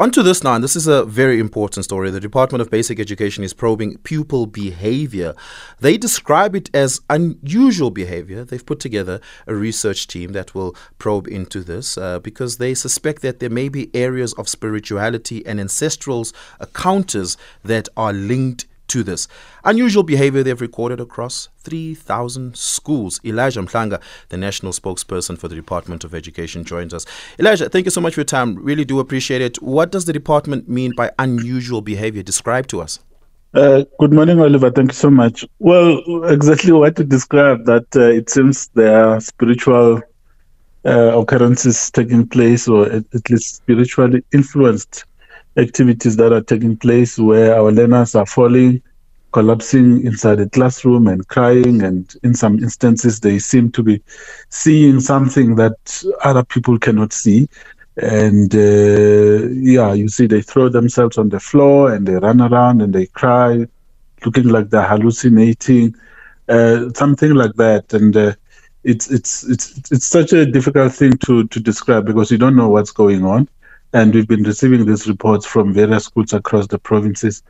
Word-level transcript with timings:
On 0.00 0.12
to 0.12 0.22
this 0.22 0.44
now, 0.44 0.54
and 0.54 0.62
this 0.62 0.76
is 0.76 0.86
a 0.86 1.04
very 1.04 1.40
important 1.40 1.84
story. 1.84 2.12
The 2.12 2.20
Department 2.20 2.62
of 2.62 2.70
Basic 2.70 3.00
Education 3.00 3.42
is 3.42 3.52
probing 3.52 3.98
pupil 4.04 4.46
behavior. 4.46 5.34
They 5.80 5.98
describe 5.98 6.54
it 6.54 6.70
as 6.72 7.00
unusual 7.10 7.90
behavior. 7.90 8.44
They've 8.44 8.64
put 8.64 8.78
together 8.78 9.20
a 9.48 9.56
research 9.56 10.06
team 10.06 10.34
that 10.34 10.54
will 10.54 10.76
probe 10.98 11.26
into 11.26 11.64
this 11.64 11.98
uh, 11.98 12.20
because 12.20 12.58
they 12.58 12.74
suspect 12.74 13.22
that 13.22 13.40
there 13.40 13.50
may 13.50 13.68
be 13.68 13.90
areas 13.92 14.34
of 14.34 14.48
spirituality 14.48 15.44
and 15.44 15.58
ancestral 15.58 16.24
encounters 16.60 17.36
that 17.64 17.88
are 17.96 18.12
linked 18.12 18.66
to 18.88 19.02
this. 19.02 19.28
Unusual 19.64 20.02
behavior 20.02 20.42
they've 20.42 20.60
recorded 20.60 21.00
across 21.00 21.48
3,000 21.58 22.56
schools. 22.56 23.20
Elijah 23.24 23.62
Mhlanga, 23.62 24.00
the 24.28 24.36
national 24.36 24.72
spokesperson 24.72 25.38
for 25.38 25.48
the 25.48 25.54
Department 25.54 26.04
of 26.04 26.14
Education, 26.14 26.64
joins 26.64 26.92
us. 26.92 27.06
Elijah, 27.38 27.68
thank 27.68 27.84
you 27.84 27.90
so 27.90 28.00
much 28.00 28.14
for 28.14 28.20
your 28.20 28.26
time. 28.26 28.56
Really 28.56 28.84
do 28.84 29.00
appreciate 29.00 29.40
it. 29.40 29.60
What 29.62 29.92
does 29.92 30.04
the 30.04 30.12
department 30.12 30.68
mean 30.68 30.92
by 30.96 31.10
unusual 31.18 31.80
behavior? 31.80 32.22
Describe 32.22 32.66
to 32.68 32.80
us. 32.80 32.98
Uh, 33.54 33.84
good 33.98 34.12
morning, 34.12 34.40
Oliver. 34.40 34.70
Thank 34.70 34.90
you 34.90 34.94
so 34.94 35.10
much. 35.10 35.44
Well, 35.58 36.24
exactly 36.24 36.72
what 36.72 36.96
to 36.96 37.04
describe 37.04 37.64
that 37.64 37.86
uh, 37.96 38.00
it 38.00 38.28
seems 38.28 38.68
there 38.74 39.04
are 39.04 39.20
spiritual 39.20 40.02
uh, 40.84 41.18
occurrences 41.18 41.90
taking 41.90 42.28
place, 42.28 42.68
or 42.68 42.86
at, 42.86 43.04
at 43.14 43.30
least 43.30 43.56
spiritually 43.56 44.22
influenced 44.32 45.04
activities 45.58 46.16
that 46.16 46.32
are 46.32 46.40
taking 46.40 46.76
place 46.76 47.18
where 47.18 47.56
our 47.56 47.72
learners 47.72 48.14
are 48.14 48.26
falling, 48.26 48.80
collapsing 49.32 50.04
inside 50.06 50.36
the 50.36 50.48
classroom 50.48 51.08
and 51.08 51.26
crying. 51.28 51.82
And 51.82 52.14
in 52.22 52.34
some 52.34 52.58
instances, 52.58 53.20
they 53.20 53.38
seem 53.38 53.70
to 53.72 53.82
be 53.82 54.02
seeing 54.48 55.00
something 55.00 55.56
that 55.56 56.02
other 56.22 56.44
people 56.44 56.78
cannot 56.78 57.12
see. 57.12 57.48
And 57.96 58.54
uh, 58.54 59.48
yeah, 59.50 59.92
you 59.92 60.08
see, 60.08 60.26
they 60.26 60.42
throw 60.42 60.68
themselves 60.68 61.18
on 61.18 61.30
the 61.30 61.40
floor 61.40 61.92
and 61.92 62.06
they 62.06 62.14
run 62.14 62.40
around 62.40 62.80
and 62.80 62.94
they 62.94 63.06
cry, 63.06 63.66
looking 64.24 64.48
like 64.48 64.70
they're 64.70 64.86
hallucinating, 64.86 65.96
uh, 66.48 66.90
something 66.94 67.34
like 67.34 67.54
that. 67.54 67.92
And 67.92 68.16
uh, 68.16 68.34
it's 68.84 69.10
it's 69.10 69.42
it's 69.48 69.90
it's 69.90 70.06
such 70.06 70.32
a 70.32 70.46
difficult 70.46 70.94
thing 70.94 71.18
to 71.18 71.48
to 71.48 71.58
describe 71.58 72.06
because 72.06 72.30
you 72.30 72.38
don't 72.38 72.54
know 72.54 72.68
what's 72.68 72.92
going 72.92 73.24
on 73.24 73.48
and 73.92 74.14
we've 74.14 74.28
been 74.28 74.42
receiving 74.42 74.86
these 74.86 75.06
reports 75.08 75.46
from 75.46 75.72
various 75.72 76.04
schools 76.04 76.32
across 76.32 76.66
the 76.66 76.78
provinces 76.78 77.42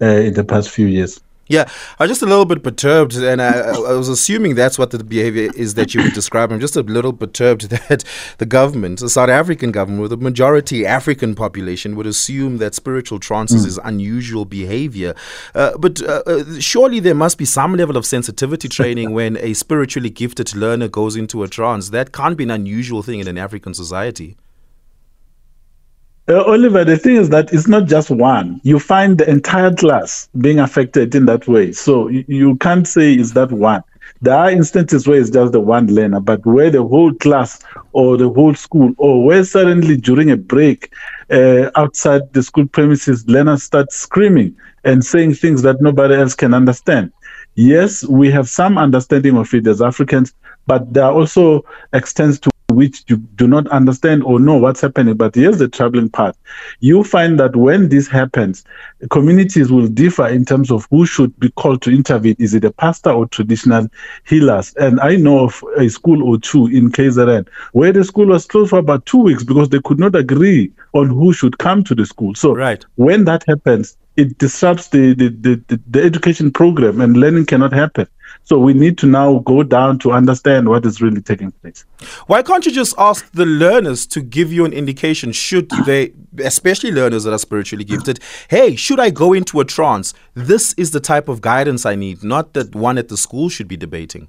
uh, 0.00 0.06
in 0.06 0.34
the 0.34 0.44
past 0.44 0.70
few 0.70 0.86
years. 0.86 1.20
Yeah, 1.48 1.68
I 2.00 2.04
was 2.04 2.10
just 2.10 2.22
a 2.22 2.26
little 2.26 2.44
bit 2.44 2.64
perturbed, 2.64 3.14
and 3.14 3.40
I, 3.40 3.60
I, 3.60 3.92
was 3.92 4.08
assuming 4.08 4.56
that's 4.56 4.80
what 4.80 4.90
the 4.90 5.02
behavior 5.04 5.48
is 5.54 5.74
that 5.74 5.94
you 5.94 6.02
would 6.02 6.12
describe. 6.12 6.50
I'm 6.50 6.58
just 6.58 6.74
a 6.74 6.80
little 6.80 7.12
perturbed 7.12 7.62
that 7.70 8.02
the 8.38 8.46
government, 8.46 8.98
the 8.98 9.08
South 9.08 9.28
African 9.28 9.70
government, 9.70 10.02
with 10.02 10.12
a 10.12 10.16
majority 10.16 10.84
African 10.84 11.36
population, 11.36 11.94
would 11.94 12.06
assume 12.06 12.58
that 12.58 12.74
spiritual 12.74 13.20
trances 13.20 13.64
mm. 13.64 13.68
is 13.68 13.78
unusual 13.84 14.44
behavior. 14.44 15.14
Uh, 15.54 15.78
but 15.78 16.02
uh, 16.02 16.24
uh, 16.26 16.58
surely 16.58 16.98
there 16.98 17.14
must 17.14 17.38
be 17.38 17.44
some 17.44 17.76
level 17.76 17.96
of 17.96 18.04
sensitivity 18.04 18.68
training 18.68 19.12
when 19.12 19.36
a 19.36 19.54
spiritually 19.54 20.10
gifted 20.10 20.52
learner 20.56 20.88
goes 20.88 21.14
into 21.14 21.44
a 21.44 21.48
trance. 21.48 21.90
That 21.90 22.12
can't 22.12 22.36
be 22.36 22.42
an 22.42 22.50
unusual 22.50 23.04
thing 23.04 23.20
in 23.20 23.28
an 23.28 23.38
African 23.38 23.72
society. 23.72 24.36
Uh, 26.28 26.42
Oliver, 26.42 26.84
the 26.84 26.96
thing 26.96 27.16
is 27.16 27.28
that 27.28 27.52
it's 27.52 27.68
not 27.68 27.86
just 27.86 28.10
one. 28.10 28.60
You 28.64 28.80
find 28.80 29.16
the 29.16 29.30
entire 29.30 29.72
class 29.72 30.28
being 30.38 30.58
affected 30.58 31.14
in 31.14 31.26
that 31.26 31.46
way. 31.46 31.70
So 31.70 32.08
you, 32.08 32.24
you 32.26 32.56
can't 32.56 32.86
say 32.86 33.14
it's 33.14 33.32
that 33.32 33.52
one. 33.52 33.84
There 34.22 34.34
are 34.34 34.50
instances 34.50 35.06
where 35.06 35.20
it's 35.20 35.30
just 35.30 35.52
the 35.52 35.60
one 35.60 35.86
learner, 35.86 36.18
but 36.18 36.44
where 36.44 36.70
the 36.70 36.82
whole 36.82 37.12
class 37.14 37.62
or 37.92 38.16
the 38.16 38.28
whole 38.28 38.54
school, 38.54 38.92
or 38.98 39.24
where 39.24 39.44
suddenly 39.44 39.96
during 39.96 40.30
a 40.32 40.36
break 40.36 40.92
uh, 41.30 41.70
outside 41.76 42.32
the 42.32 42.42
school 42.42 42.66
premises, 42.66 43.26
learners 43.28 43.62
start 43.62 43.92
screaming 43.92 44.56
and 44.82 45.04
saying 45.04 45.34
things 45.34 45.62
that 45.62 45.80
nobody 45.80 46.14
else 46.14 46.34
can 46.34 46.54
understand. 46.54 47.12
Yes, 47.54 48.04
we 48.04 48.30
have 48.32 48.48
some 48.48 48.78
understanding 48.78 49.36
of 49.36 49.52
it 49.54 49.66
as 49.66 49.80
Africans, 49.80 50.34
but 50.66 50.92
there 50.92 51.04
are 51.04 51.12
also 51.12 51.64
extents 51.92 52.38
to 52.40 52.50
which 52.70 53.04
you 53.06 53.16
do 53.16 53.46
not 53.46 53.66
understand 53.68 54.22
or 54.24 54.40
know 54.40 54.56
what's 54.56 54.80
happening. 54.80 55.14
But 55.14 55.34
here's 55.34 55.58
the 55.58 55.68
troubling 55.68 56.10
part. 56.10 56.36
You 56.80 57.04
find 57.04 57.38
that 57.38 57.56
when 57.56 57.88
this 57.88 58.08
happens, 58.08 58.64
communities 59.10 59.70
will 59.70 59.86
differ 59.88 60.26
in 60.26 60.44
terms 60.44 60.70
of 60.70 60.86
who 60.90 61.06
should 61.06 61.38
be 61.38 61.50
called 61.52 61.82
to 61.82 61.90
intervene. 61.90 62.36
Is 62.38 62.54
it 62.54 62.64
a 62.64 62.72
pastor 62.72 63.10
or 63.10 63.26
traditional 63.26 63.88
healers? 64.26 64.74
And 64.74 65.00
I 65.00 65.16
know 65.16 65.44
of 65.44 65.62
a 65.76 65.88
school 65.88 66.22
or 66.22 66.38
two 66.38 66.66
in 66.66 66.90
KZN 66.90 67.48
where 67.72 67.92
the 67.92 68.04
school 68.04 68.26
was 68.26 68.46
closed 68.46 68.70
for 68.70 68.78
about 68.78 69.06
two 69.06 69.18
weeks 69.18 69.44
because 69.44 69.68
they 69.68 69.80
could 69.80 69.98
not 69.98 70.14
agree 70.14 70.72
on 70.92 71.08
who 71.08 71.32
should 71.32 71.58
come 71.58 71.84
to 71.84 71.94
the 71.94 72.06
school. 72.06 72.34
So 72.34 72.54
right. 72.54 72.84
when 72.96 73.24
that 73.26 73.44
happens, 73.46 73.96
it 74.16 74.38
disrupts 74.38 74.88
the, 74.88 75.14
the, 75.14 75.28
the, 75.28 75.80
the, 75.88 76.02
education 76.02 76.50
program 76.50 77.00
and 77.00 77.16
learning 77.16 77.44
cannot 77.44 77.72
happen. 77.72 78.08
So 78.44 78.58
we 78.58 78.74
need 78.74 78.96
to 78.98 79.06
now 79.06 79.40
go 79.40 79.62
down 79.62 79.98
to 80.00 80.12
understand 80.12 80.68
what 80.68 80.86
is 80.86 81.02
really 81.02 81.20
taking 81.20 81.50
place. 81.50 81.84
Why 82.26 82.42
can't 82.42 82.64
you 82.64 82.72
just 82.72 82.94
ask 82.98 83.30
the 83.32 83.46
learners 83.46 84.06
to 84.06 84.20
give 84.20 84.52
you 84.52 84.64
an 84.64 84.72
indication, 84.72 85.32
should 85.32 85.68
they, 85.84 86.12
especially 86.38 86.92
learners 86.92 87.24
that 87.24 87.32
are 87.32 87.38
spiritually 87.38 87.84
gifted, 87.84 88.20
hey, 88.48 88.76
should 88.76 89.00
I 89.00 89.10
go 89.10 89.32
into 89.32 89.60
a 89.60 89.64
trance? 89.64 90.14
This 90.34 90.74
is 90.74 90.92
the 90.92 91.00
type 91.00 91.28
of 91.28 91.40
guidance 91.40 91.84
I 91.84 91.94
need, 91.94 92.22
not 92.22 92.52
that 92.54 92.74
one 92.74 92.98
at 92.98 93.08
the 93.08 93.16
school 93.16 93.48
should 93.48 93.68
be 93.68 93.76
debating. 93.76 94.28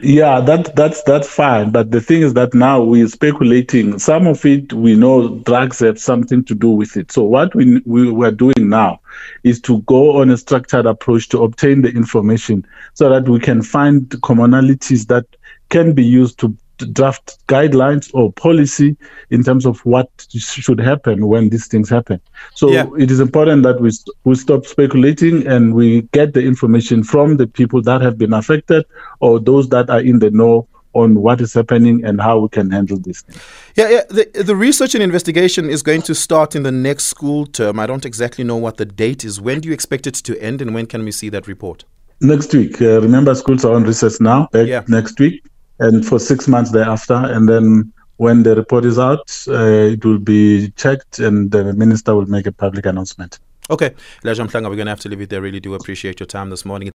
Yeah, 0.00 0.40
that 0.42 0.76
that's 0.76 1.02
that's 1.02 1.28
fine. 1.28 1.70
But 1.70 1.90
the 1.90 2.00
thing 2.00 2.22
is 2.22 2.34
that 2.34 2.54
now 2.54 2.80
we're 2.80 3.08
speculating. 3.08 3.98
Some 3.98 4.28
of 4.28 4.44
it 4.46 4.72
we 4.72 4.94
know 4.94 5.40
drugs 5.40 5.80
have 5.80 5.98
something 5.98 6.44
to 6.44 6.54
do 6.54 6.68
with 6.68 6.96
it. 6.96 7.10
So 7.10 7.24
what 7.24 7.52
we 7.54 7.82
we 7.84 8.12
were 8.12 8.30
doing 8.30 8.68
now 8.68 9.00
is 9.42 9.60
to 9.62 9.82
go 9.82 10.20
on 10.20 10.30
a 10.30 10.36
structured 10.36 10.86
approach 10.86 11.28
to 11.30 11.42
obtain 11.42 11.82
the 11.82 11.88
information 11.88 12.64
so 12.94 13.08
that 13.08 13.28
we 13.28 13.40
can 13.40 13.60
find 13.60 14.08
commonalities 14.22 15.08
that 15.08 15.26
can 15.68 15.94
be 15.94 16.04
used 16.04 16.38
to 16.40 16.56
draft 16.78 17.38
guidelines 17.46 18.10
or 18.14 18.32
policy 18.32 18.96
in 19.30 19.42
terms 19.42 19.66
of 19.66 19.80
what 19.80 20.08
should 20.30 20.80
happen 20.80 21.26
when 21.26 21.48
these 21.48 21.66
things 21.66 21.88
happen. 21.88 22.20
So 22.54 22.70
yeah. 22.70 22.86
it 22.98 23.10
is 23.10 23.20
important 23.20 23.62
that 23.64 23.80
we 23.80 23.90
we 24.24 24.34
stop 24.34 24.66
speculating 24.66 25.46
and 25.46 25.74
we 25.74 26.02
get 26.12 26.34
the 26.34 26.42
information 26.42 27.02
from 27.02 27.36
the 27.36 27.46
people 27.46 27.82
that 27.82 28.00
have 28.00 28.18
been 28.18 28.32
affected 28.32 28.86
or 29.20 29.40
those 29.40 29.68
that 29.70 29.90
are 29.90 30.00
in 30.00 30.18
the 30.18 30.30
know 30.30 30.68
on 30.94 31.16
what 31.16 31.40
is 31.40 31.52
happening 31.52 32.04
and 32.04 32.20
how 32.20 32.38
we 32.38 32.48
can 32.48 32.70
handle 32.70 32.98
this. 32.98 33.22
Yeah, 33.76 33.90
yeah. 33.90 34.02
The, 34.08 34.42
the 34.42 34.56
research 34.56 34.94
and 34.94 35.02
investigation 35.02 35.68
is 35.68 35.82
going 35.82 36.02
to 36.02 36.14
start 36.14 36.56
in 36.56 36.62
the 36.62 36.72
next 36.72 37.04
school 37.04 37.46
term. 37.46 37.78
I 37.78 37.86
don't 37.86 38.06
exactly 38.06 38.42
know 38.42 38.56
what 38.56 38.78
the 38.78 38.86
date 38.86 39.24
is. 39.24 39.40
When 39.40 39.60
do 39.60 39.68
you 39.68 39.74
expect 39.74 40.06
it 40.06 40.14
to 40.14 40.40
end, 40.40 40.62
and 40.62 40.74
when 40.74 40.86
can 40.86 41.04
we 41.04 41.12
see 41.12 41.28
that 41.28 41.46
report? 41.46 41.84
Next 42.20 42.52
week. 42.52 42.80
Uh, 42.80 43.00
remember, 43.00 43.34
schools 43.34 43.64
are 43.64 43.74
on 43.74 43.84
recess 43.84 44.20
now. 44.20 44.48
yeah. 44.54 44.82
Next 44.88 45.20
week 45.20 45.44
and 45.78 46.06
for 46.06 46.18
six 46.18 46.48
months 46.48 46.70
thereafter. 46.70 47.14
And 47.14 47.48
then 47.48 47.92
when 48.16 48.42
the 48.42 48.54
report 48.56 48.84
is 48.84 48.98
out, 48.98 49.30
uh, 49.48 49.92
it 49.94 50.04
will 50.04 50.18
be 50.18 50.70
checked 50.72 51.18
and 51.18 51.50
the 51.50 51.72
minister 51.72 52.14
will 52.14 52.26
make 52.26 52.46
a 52.46 52.52
public 52.52 52.86
announcement. 52.86 53.38
Okay. 53.70 53.94
Elijah 54.24 54.44
Mhlanga, 54.44 54.68
we're 54.70 54.76
going 54.76 54.86
to 54.86 54.90
have 54.90 55.00
to 55.00 55.08
leave 55.08 55.20
it 55.20 55.30
there. 55.30 55.42
Really 55.42 55.60
do 55.60 55.74
appreciate 55.74 56.20
your 56.20 56.26
time 56.26 56.50
this 56.50 56.64
morning. 56.64 56.90